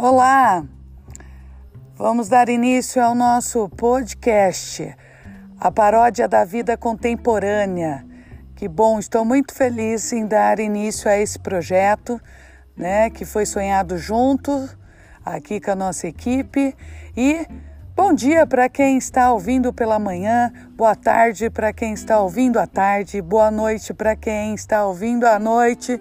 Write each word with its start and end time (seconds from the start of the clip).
Olá! 0.00 0.64
Vamos 1.96 2.28
dar 2.28 2.48
início 2.48 3.02
ao 3.02 3.16
nosso 3.16 3.68
podcast, 3.70 4.96
a 5.58 5.72
paródia 5.72 6.28
da 6.28 6.44
vida 6.44 6.76
contemporânea. 6.76 8.06
Que 8.54 8.68
bom, 8.68 9.00
estou 9.00 9.24
muito 9.24 9.52
feliz 9.52 10.12
em 10.12 10.24
dar 10.24 10.60
início 10.60 11.10
a 11.10 11.18
esse 11.18 11.36
projeto, 11.36 12.20
né, 12.76 13.10
que 13.10 13.24
foi 13.24 13.44
sonhado 13.44 13.98
junto 13.98 14.70
aqui 15.24 15.60
com 15.60 15.72
a 15.72 15.74
nossa 15.74 16.06
equipe 16.06 16.76
e 17.16 17.44
Bom 17.96 18.12
dia 18.12 18.46
para 18.46 18.68
quem 18.68 18.96
está 18.96 19.32
ouvindo 19.32 19.72
pela 19.72 19.98
manhã, 19.98 20.52
boa 20.76 20.94
tarde 20.94 21.50
para 21.50 21.72
quem 21.72 21.94
está 21.94 22.20
ouvindo 22.20 22.56
à 22.60 22.64
tarde, 22.64 23.20
boa 23.20 23.50
noite 23.50 23.92
para 23.92 24.14
quem 24.14 24.54
está 24.54 24.86
ouvindo 24.86 25.24
à 25.24 25.36
noite 25.36 26.00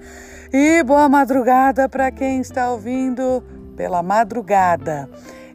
e 0.53 0.83
boa 0.83 1.09
madrugada 1.09 1.89
para 1.89 2.11
quem 2.11 2.39
está 2.39 2.69
ouvindo 2.69 3.43
pela 3.77 4.01
madrugada. 4.03 5.07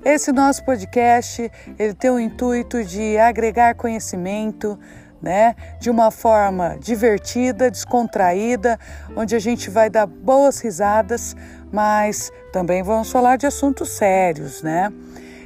Esse 0.04 0.32
nosso 0.32 0.64
podcast, 0.64 1.50
ele 1.78 1.94
tem 1.94 2.10
o 2.10 2.18
intuito 2.18 2.82
de 2.82 3.18
agregar 3.18 3.74
conhecimento, 3.74 4.78
né, 5.20 5.54
de 5.78 5.90
uma 5.90 6.10
forma 6.10 6.76
divertida, 6.80 7.70
descontraída, 7.70 8.78
onde 9.14 9.36
a 9.36 9.38
gente 9.38 9.70
vai 9.70 9.90
dar 9.90 10.06
boas 10.06 10.60
risadas, 10.60 11.36
mas 11.70 12.32
também 12.52 12.82
vamos 12.82 13.12
falar 13.12 13.36
de 13.36 13.46
assuntos 13.46 13.90
sérios, 13.90 14.62
né? 14.62 14.92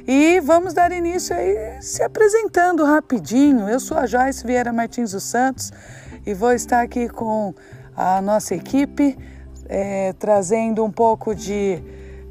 E 0.07 0.39
vamos 0.39 0.73
dar 0.73 0.91
início 0.91 1.35
aí 1.35 1.81
se 1.81 2.01
apresentando 2.01 2.83
rapidinho. 2.85 3.67
Eu 3.67 3.79
sou 3.79 3.97
a 3.97 4.07
Joyce 4.07 4.47
Vieira 4.47 4.71
Martins 4.71 5.11
dos 5.11 5.23
Santos 5.23 5.71
e 6.25 6.33
vou 6.33 6.53
estar 6.53 6.81
aqui 6.81 7.09
com 7.09 7.53
a 7.95 8.21
nossa 8.21 8.55
equipe, 8.55 9.17
é, 9.67 10.13
trazendo 10.13 10.83
um 10.83 10.91
pouco 10.91 11.35
de, 11.35 11.83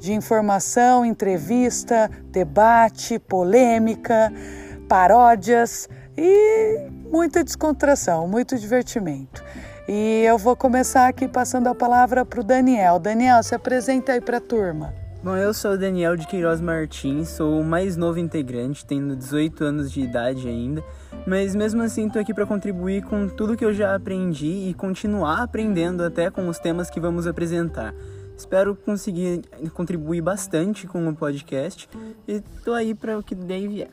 de 0.06 0.12
informação, 0.12 1.04
entrevista, 1.04 2.08
debate, 2.30 3.18
polêmica, 3.18 4.32
paródias 4.88 5.88
e 6.16 6.88
muita 7.10 7.42
descontração, 7.42 8.28
muito 8.28 8.56
divertimento. 8.56 9.42
E 9.88 10.22
eu 10.24 10.38
vou 10.38 10.54
começar 10.54 11.08
aqui 11.08 11.26
passando 11.26 11.66
a 11.66 11.74
palavra 11.74 12.24
para 12.24 12.40
o 12.40 12.44
Daniel. 12.44 13.00
Daniel, 13.00 13.42
se 13.42 13.52
apresenta 13.52 14.12
aí 14.12 14.20
para 14.20 14.36
a 14.36 14.40
turma. 14.40 14.94
Bom, 15.24 15.36
eu 15.36 15.52
sou 15.52 15.72
o 15.72 15.76
Daniel 15.76 16.16
de 16.16 16.24
Queiroz 16.24 16.60
Martins, 16.60 17.30
sou 17.30 17.60
o 17.60 17.64
mais 17.64 17.96
novo 17.96 18.20
integrante, 18.20 18.86
tenho 18.86 19.16
18 19.16 19.64
anos 19.64 19.91
de 19.91 20.02
idade 20.02 20.46
ainda, 20.46 20.84
mas 21.26 21.52
mesmo 21.52 21.82
assim 21.82 22.06
estou 22.06 22.22
aqui 22.22 22.32
para 22.32 22.46
contribuir 22.46 23.02
com 23.02 23.26
tudo 23.26 23.56
que 23.56 23.64
eu 23.64 23.74
já 23.74 23.96
aprendi 23.96 24.68
e 24.68 24.74
continuar 24.74 25.42
aprendendo 25.42 26.04
até 26.04 26.30
com 26.30 26.48
os 26.48 26.60
temas 26.60 26.88
que 26.88 27.00
vamos 27.00 27.26
apresentar. 27.26 27.92
Espero 28.36 28.76
conseguir 28.76 29.42
contribuir 29.72 30.20
bastante 30.20 30.86
com 30.86 31.08
o 31.08 31.16
podcast 31.16 31.88
e 32.28 32.34
estou 32.34 32.74
aí 32.74 32.94
para 32.94 33.18
o 33.18 33.22
que 33.22 33.34
der 33.34 33.60
e 33.60 33.68
vier. 33.68 33.90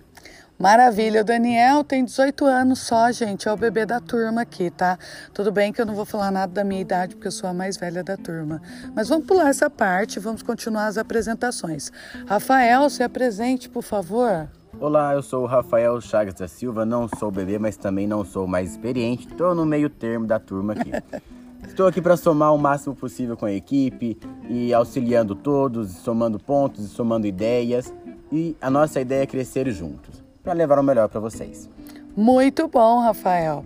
Maravilha, 0.59 1.21
o 1.21 1.23
Daniel 1.23 1.83
tem 1.83 2.05
18 2.05 2.45
anos 2.45 2.79
só, 2.79 3.11
gente, 3.11 3.47
é 3.47 3.51
o 3.51 3.57
bebê 3.57 3.85
da 3.85 3.99
turma 3.99 4.41
aqui, 4.41 4.69
tá? 4.69 4.97
Tudo 5.33 5.51
bem 5.51 5.73
que 5.73 5.81
eu 5.81 5.85
não 5.85 5.95
vou 5.95 6.05
falar 6.05 6.31
nada 6.31 6.53
da 6.53 6.63
minha 6.63 6.79
idade, 6.79 7.15
porque 7.15 7.27
eu 7.27 7.31
sou 7.31 7.49
a 7.49 7.53
mais 7.53 7.75
velha 7.75 8.03
da 8.03 8.15
turma. 8.15 8.61
Mas 8.95 9.09
vamos 9.09 9.25
pular 9.25 9.49
essa 9.49 9.69
parte, 9.69 10.19
vamos 10.19 10.43
continuar 10.43 10.87
as 10.87 10.97
apresentações. 10.97 11.91
Rafael, 12.27 12.89
se 12.89 13.01
apresente, 13.01 13.67
por 13.67 13.81
favor. 13.81 14.47
Olá, 14.79 15.13
eu 15.13 15.23
sou 15.23 15.43
o 15.43 15.47
Rafael 15.47 15.99
Chagas 15.99 16.35
da 16.35 16.47
Silva, 16.47 16.85
não 16.85 17.07
sou 17.07 17.31
bebê, 17.31 17.57
mas 17.57 17.75
também 17.75 18.07
não 18.07 18.23
sou 18.23 18.47
mais 18.47 18.71
experiente, 18.71 19.27
estou 19.27 19.55
no 19.55 19.65
meio 19.65 19.89
termo 19.89 20.27
da 20.27 20.39
turma 20.39 20.73
aqui. 20.73 20.91
Estou 21.67 21.87
aqui 21.87 22.01
para 22.01 22.15
somar 22.15 22.53
o 22.53 22.57
máximo 22.57 22.95
possível 22.95 23.35
com 23.35 23.45
a 23.45 23.51
equipe 23.51 24.17
e 24.47 24.73
auxiliando 24.73 25.35
todos, 25.35 25.91
somando 25.91 26.39
pontos 26.39 26.85
e 26.85 26.87
somando 26.87 27.25
ideias. 27.25 27.93
E 28.31 28.55
a 28.61 28.69
nossa 28.69 29.01
ideia 29.01 29.23
é 29.23 29.27
crescer 29.27 29.69
juntos 29.71 30.23
para 30.43 30.53
levar 30.53 30.79
o 30.79 30.83
melhor 30.83 31.09
para 31.09 31.19
vocês. 31.19 31.69
Muito 32.15 32.67
bom, 32.67 32.99
Rafael. 33.01 33.65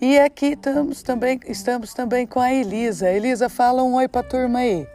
E 0.00 0.18
aqui 0.18 0.54
estamos 0.54 1.02
também, 1.02 1.38
estamos 1.46 1.94
também 1.94 2.26
com 2.26 2.40
a 2.40 2.52
Elisa. 2.52 3.10
Elisa, 3.10 3.48
fala 3.48 3.82
um 3.82 3.94
oi 3.94 4.08
para 4.08 4.20
a 4.20 4.24
turma 4.24 4.60
aí. 4.60 4.86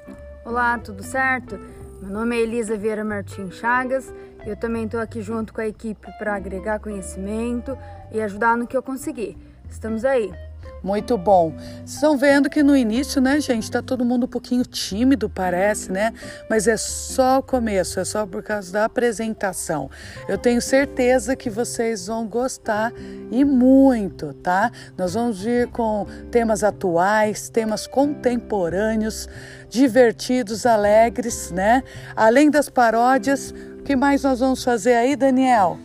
Olá, 0.43 0.77
tudo 0.79 1.03
certo? 1.03 1.59
Meu 2.01 2.11
nome 2.11 2.35
é 2.35 2.41
Elisa 2.41 2.77
Vieira 2.77 3.03
Martins 3.03 3.55
Chagas. 3.55 4.13
Eu 4.45 4.55
também 4.55 4.85
estou 4.85 4.99
aqui 4.99 5.22
junto 5.22 5.53
com 5.53 5.61
a 5.61 5.67
equipe 5.67 6.07
para 6.17 6.35
agregar 6.35 6.79
conhecimento 6.79 7.77
e 8.11 8.22
ajudar 8.22 8.55
no 8.55 8.67
que 8.67 8.77
eu 8.77 8.83
conseguir. 8.83 9.38
Estamos 9.69 10.05
aí. 10.05 10.31
Muito 10.83 11.17
bom. 11.17 11.53
Estão 11.85 12.17
vendo 12.17 12.49
que 12.49 12.61
no 12.61 12.75
início, 12.75 13.21
né, 13.21 13.39
gente, 13.39 13.69
tá 13.69 13.81
todo 13.81 14.05
mundo 14.05 14.25
um 14.25 14.29
pouquinho 14.29 14.63
tímido, 14.63 15.29
parece, 15.29 15.91
né? 15.91 16.13
Mas 16.49 16.67
é 16.67 16.77
só 16.77 17.39
o 17.39 17.43
começo, 17.43 17.99
é 17.99 18.05
só 18.05 18.25
por 18.25 18.43
causa 18.43 18.71
da 18.71 18.85
apresentação. 18.85 19.89
Eu 20.27 20.37
tenho 20.37 20.61
certeza 20.61 21.35
que 21.35 21.49
vocês 21.49 22.07
vão 22.07 22.27
gostar 22.27 22.93
e 23.31 23.43
muito, 23.43 24.33
tá? 24.35 24.71
Nós 24.97 25.13
vamos 25.13 25.41
vir 25.41 25.67
com 25.67 26.05
temas 26.31 26.63
atuais, 26.63 27.49
temas 27.49 27.87
contemporâneos, 27.87 29.27
divertidos, 29.69 30.66
alegres, 30.66 31.51
né? 31.51 31.83
Além 32.16 32.49
das 32.49 32.69
paródias, 32.69 33.53
o 33.79 33.83
que 33.83 33.95
mais 33.95 34.23
nós 34.23 34.39
vamos 34.39 34.63
fazer 34.63 34.93
aí, 34.93 35.16
Daniel? 35.16 35.77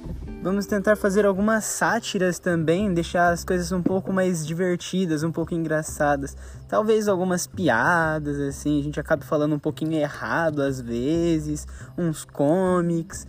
Vamos 0.42 0.66
tentar 0.66 0.96
fazer 0.96 1.24
algumas 1.24 1.62
sátiras 1.62 2.40
também, 2.40 2.92
deixar 2.92 3.30
as 3.30 3.44
coisas 3.44 3.70
um 3.70 3.80
pouco 3.80 4.12
mais 4.12 4.44
divertidas, 4.44 5.22
um 5.22 5.30
pouco 5.30 5.54
engraçadas. 5.54 6.36
Talvez 6.68 7.06
algumas 7.06 7.46
piadas, 7.46 8.40
assim, 8.40 8.80
a 8.80 8.82
gente 8.82 8.98
acaba 8.98 9.24
falando 9.24 9.54
um 9.54 9.58
pouquinho 9.60 9.92
errado 9.92 10.60
às 10.60 10.80
vezes, 10.80 11.64
uns 11.96 12.24
comics. 12.24 13.24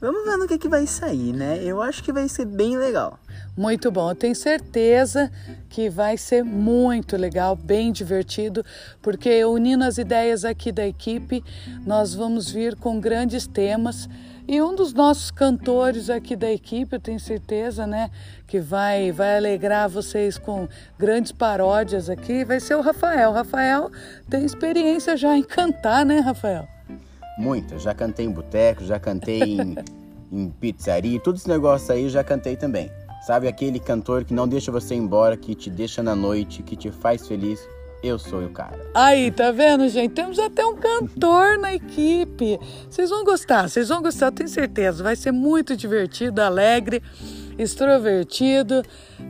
Vamos 0.00 0.24
ver 0.24 0.36
no 0.36 0.48
que, 0.48 0.58
que 0.58 0.68
vai 0.68 0.88
sair, 0.88 1.32
né? 1.32 1.62
Eu 1.62 1.80
acho 1.80 2.02
que 2.02 2.12
vai 2.12 2.28
ser 2.28 2.44
bem 2.44 2.76
legal. 2.76 3.16
Muito 3.56 3.88
bom, 3.92 4.10
eu 4.10 4.16
tenho 4.16 4.34
certeza 4.34 5.30
que 5.68 5.88
vai 5.88 6.18
ser 6.18 6.42
muito 6.42 7.16
legal, 7.16 7.54
bem 7.54 7.92
divertido, 7.92 8.64
porque 9.00 9.44
unindo 9.44 9.84
as 9.84 9.98
ideias 9.98 10.44
aqui 10.44 10.72
da 10.72 10.84
equipe, 10.84 11.44
nós 11.86 12.12
vamos 12.12 12.50
vir 12.50 12.74
com 12.74 12.98
grandes 12.98 13.46
temas 13.46 14.08
e 14.48 14.62
um 14.62 14.74
dos 14.74 14.92
nossos 14.92 15.30
cantores 15.30 16.08
aqui 16.08 16.36
da 16.36 16.50
equipe, 16.50 16.94
eu 16.94 17.00
tenho 17.00 17.18
certeza, 17.18 17.86
né, 17.86 18.10
que 18.46 18.60
vai 18.60 19.10
vai 19.10 19.36
alegrar 19.36 19.88
vocês 19.88 20.38
com 20.38 20.68
grandes 20.98 21.32
paródias 21.32 22.08
aqui, 22.08 22.44
vai 22.44 22.60
ser 22.60 22.76
o 22.76 22.80
Rafael. 22.80 23.30
O 23.30 23.34
Rafael 23.34 23.90
tem 24.30 24.44
experiência 24.44 25.16
já 25.16 25.36
em 25.36 25.42
cantar, 25.42 26.04
né, 26.04 26.20
Rafael? 26.20 26.66
Muita. 27.38 27.78
Já 27.78 27.92
cantei 27.92 28.26
em 28.26 28.30
boteco, 28.30 28.84
já 28.84 28.98
cantei 28.98 29.42
em, 29.42 29.76
em 30.32 30.50
pizzaria, 30.50 31.20
todos 31.20 31.40
esses 31.40 31.48
negócios 31.48 31.90
aí 31.90 32.08
já 32.08 32.22
cantei 32.22 32.56
também. 32.56 32.90
Sabe 33.26 33.48
aquele 33.48 33.80
cantor 33.80 34.24
que 34.24 34.32
não 34.32 34.46
deixa 34.46 34.70
você 34.70 34.94
embora, 34.94 35.36
que 35.36 35.54
te 35.54 35.68
deixa 35.68 36.00
na 36.02 36.14
noite, 36.14 36.62
que 36.62 36.76
te 36.76 36.92
faz 36.92 37.26
feliz, 37.26 37.60
eu 38.02 38.18
sou 38.18 38.44
o 38.44 38.50
cara. 38.50 38.78
Aí, 38.94 39.30
tá 39.30 39.50
vendo, 39.50 39.88
gente? 39.88 40.12
Temos 40.12 40.38
até 40.38 40.64
um 40.64 40.76
cantor 40.76 41.58
na 41.58 41.74
equipe. 41.74 42.58
Vocês 42.88 43.10
vão 43.10 43.24
gostar, 43.24 43.68
vocês 43.68 43.88
vão 43.88 44.02
gostar, 44.02 44.30
tenho 44.30 44.48
certeza. 44.48 45.02
Vai 45.02 45.16
ser 45.16 45.32
muito 45.32 45.76
divertido, 45.76 46.40
alegre 46.40 47.02
extrovertido. 47.58 48.82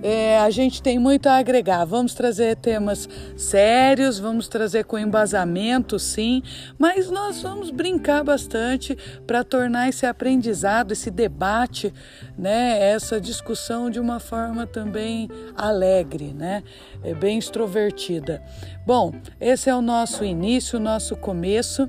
É, 0.02 0.38
a 0.38 0.50
gente 0.50 0.82
tem 0.82 0.98
muito 0.98 1.28
a 1.28 1.36
agregar. 1.36 1.84
Vamos 1.84 2.14
trazer 2.14 2.56
temas 2.56 3.08
sérios, 3.36 4.18
vamos 4.18 4.48
trazer 4.48 4.84
com 4.84 4.98
embasamento, 4.98 5.98
sim, 5.98 6.42
mas 6.78 7.10
nós 7.10 7.42
vamos 7.42 7.70
brincar 7.70 8.24
bastante 8.24 8.96
para 9.26 9.44
tornar 9.44 9.88
esse 9.88 10.06
aprendizado, 10.06 10.92
esse 10.92 11.10
debate, 11.10 11.92
né, 12.36 12.78
essa 12.80 13.20
discussão 13.20 13.90
de 13.90 14.00
uma 14.00 14.18
forma 14.18 14.66
também 14.66 15.28
alegre, 15.56 16.32
né, 16.34 16.62
é 17.02 17.14
bem 17.14 17.38
extrovertida. 17.38 18.42
Bom, 18.86 19.12
esse 19.40 19.70
é 19.70 19.74
o 19.74 19.82
nosso 19.82 20.24
início, 20.24 20.78
o 20.78 20.82
nosso 20.82 21.16
começo. 21.16 21.88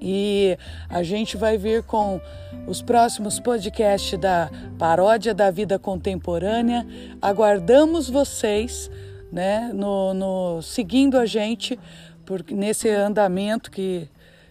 E 0.00 0.58
a 0.88 1.02
gente 1.02 1.36
vai 1.36 1.56
vir 1.56 1.82
com 1.82 2.20
os 2.66 2.82
próximos 2.82 3.40
podcasts 3.40 4.18
da 4.18 4.50
Paródia 4.78 5.32
da 5.34 5.50
Vida 5.50 5.78
Contemporânea. 5.78 6.86
Aguardamos 7.20 8.08
vocês, 8.08 8.90
né, 9.32 9.70
no, 9.74 10.14
no 10.14 10.62
seguindo 10.62 11.18
a 11.18 11.26
gente 11.26 11.78
por, 12.24 12.44
nesse 12.50 12.88
andamento 12.90 13.70
que, 13.70 14.08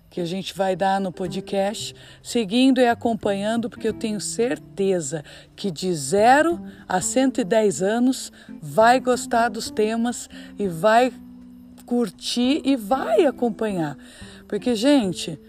que 0.09 0.21
a 0.21 0.25
gente 0.25 0.55
vai 0.55 0.75
dar 0.75 0.99
no 0.99 1.11
podcast, 1.11 1.93
seguindo 2.23 2.79
e 2.79 2.87
acompanhando, 2.87 3.69
porque 3.69 3.87
eu 3.87 3.93
tenho 3.93 4.19
certeza 4.21 5.23
que 5.55 5.69
de 5.69 5.93
zero 5.93 6.59
a 6.87 7.01
110 7.01 7.81
anos 7.81 8.31
vai 8.61 8.99
gostar 8.99 9.49
dos 9.49 9.69
temas 9.69 10.29
e 10.57 10.67
vai 10.67 11.11
curtir 11.85 12.61
e 12.63 12.75
vai 12.75 13.25
acompanhar. 13.25 13.97
Porque, 14.47 14.75
gente, 14.75 15.39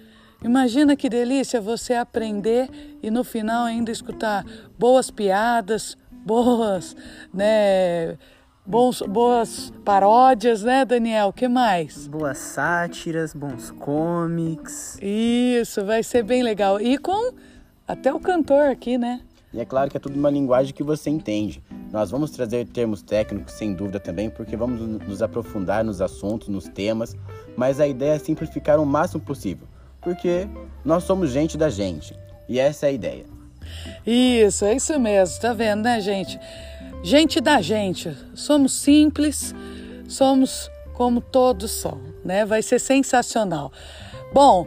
imagina 0.42 0.96
que 0.96 1.08
delícia 1.08 1.60
você 1.60 1.94
aprender 1.94 2.68
e 3.02 3.10
no 3.10 3.22
final 3.22 3.64
ainda 3.64 3.90
escutar 3.90 4.44
boas 4.78 5.10
piadas, 5.10 5.96
boas, 6.10 6.96
né? 7.32 8.16
bons, 8.66 9.00
boas 9.02 9.72
paródias, 9.84 10.62
né, 10.62 10.84
Daniel? 10.84 11.32
que 11.32 11.46
mais? 11.46 12.08
Boas 12.08 12.38
sátiras, 12.38 13.32
bons 13.32 13.70
comics. 13.70 14.98
Isso, 15.00 15.84
vai 15.84 16.02
ser 16.02 16.24
bem 16.24 16.42
legal. 16.42 16.80
E 16.80 16.98
com 16.98 17.32
até 17.86 18.12
o 18.12 18.18
cantor 18.18 18.70
aqui, 18.70 18.98
né? 18.98 19.20
E 19.52 19.60
é 19.60 19.64
claro 19.64 19.90
que 19.90 19.96
é 19.96 20.00
tudo 20.00 20.16
uma 20.16 20.30
linguagem 20.30 20.74
que 20.74 20.82
você 20.82 21.08
entende. 21.08 21.62
Nós 21.92 22.10
vamos 22.10 22.30
trazer 22.30 22.66
termos 22.66 23.00
técnicos, 23.00 23.54
sem 23.54 23.72
dúvida 23.72 24.00
também, 24.00 24.28
porque 24.28 24.56
vamos 24.56 24.80
nos 24.80 25.22
aprofundar 25.22 25.84
nos 25.84 26.00
assuntos, 26.00 26.48
nos 26.48 26.68
temas, 26.68 27.16
mas 27.56 27.80
a 27.80 27.86
ideia 27.86 28.12
é 28.12 28.18
simplificar 28.18 28.78
o 28.78 28.84
máximo 28.84 29.20
possível, 29.22 29.66
porque 30.00 30.46
nós 30.84 31.04
somos 31.04 31.30
gente 31.30 31.56
da 31.56 31.70
gente, 31.70 32.14
e 32.48 32.58
essa 32.58 32.86
é 32.86 32.88
a 32.90 32.92
ideia. 32.92 33.24
Isso, 34.06 34.64
é 34.64 34.76
isso 34.76 34.98
mesmo, 35.00 35.40
tá 35.40 35.52
vendo, 35.52 35.82
né, 35.82 36.00
gente? 36.00 36.38
Gente 37.02 37.40
da 37.40 37.60
gente, 37.60 38.16
somos 38.34 38.72
simples, 38.72 39.54
somos 40.08 40.70
como 40.92 41.20
todos 41.20 41.70
são, 41.70 42.00
né? 42.24 42.44
Vai 42.44 42.62
ser 42.62 42.78
sensacional. 42.78 43.72
Bom, 44.32 44.66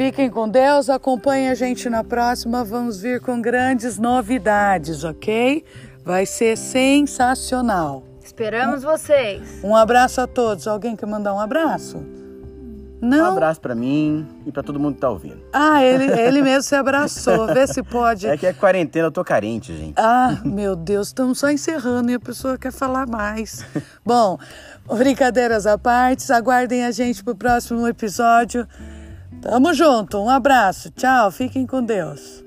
fiquem 0.00 0.30
com 0.30 0.48
Deus, 0.48 0.88
acompanhem 0.88 1.50
a 1.50 1.54
gente 1.54 1.90
na 1.90 2.02
próxima, 2.02 2.64
vamos 2.64 3.02
vir 3.02 3.20
com 3.20 3.38
grandes 3.38 3.98
novidades, 3.98 5.04
ok? 5.04 5.62
Vai 6.02 6.24
ser 6.24 6.56
sensacional. 6.56 8.02
Esperamos 8.24 8.82
vocês. 8.82 9.62
Um 9.62 9.76
abraço 9.76 10.22
a 10.22 10.26
todos. 10.26 10.66
Alguém 10.66 10.96
quer 10.96 11.04
mandar 11.04 11.34
um 11.34 11.38
abraço? 11.38 12.02
Não. 12.98 13.28
Um 13.28 13.32
abraço 13.32 13.60
para 13.60 13.74
mim 13.74 14.26
e 14.46 14.50
para 14.50 14.62
todo 14.62 14.80
mundo 14.80 14.94
que 14.94 15.02
tá 15.02 15.10
ouvindo. 15.10 15.42
Ah, 15.52 15.84
ele, 15.84 16.04
ele 16.18 16.40
mesmo 16.40 16.62
se 16.62 16.74
abraçou. 16.74 17.48
Vê 17.48 17.66
se 17.66 17.82
pode. 17.82 18.26
É 18.26 18.38
que 18.38 18.46
é 18.46 18.54
quarentena, 18.54 19.08
eu 19.08 19.12
tô 19.12 19.22
carente, 19.22 19.76
gente. 19.76 19.96
Ah, 19.98 20.40
meu 20.42 20.74
Deus, 20.74 21.08
estamos 21.08 21.38
só 21.38 21.50
encerrando 21.50 22.10
e 22.10 22.14
a 22.14 22.20
pessoa 22.20 22.56
quer 22.56 22.72
falar 22.72 23.06
mais. 23.06 23.66
Bom, 24.02 24.38
brincadeiras 24.96 25.66
à 25.66 25.76
parte, 25.76 26.32
aguardem 26.32 26.86
a 26.86 26.90
gente 26.90 27.22
pro 27.22 27.36
próximo 27.36 27.86
episódio. 27.86 28.66
Tamo 29.42 29.72
junto, 29.72 30.18
um 30.18 30.28
abraço, 30.28 30.90
tchau, 30.90 31.30
fiquem 31.30 31.66
com 31.66 31.82
Deus. 31.82 32.44